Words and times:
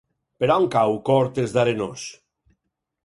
Per 0.43 0.47
on 0.55 0.65
cau 0.75 0.97
Cortes 1.09 1.55
d'Arenós? 1.59 2.07